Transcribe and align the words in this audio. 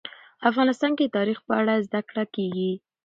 افغانستان 0.49 0.91
کې 0.97 1.05
د 1.07 1.11
تاریخ 1.17 1.37
په 1.47 1.53
اړه 1.61 1.73
زده 1.87 1.99
کړه 2.09 2.23
کېږي. 2.35 2.71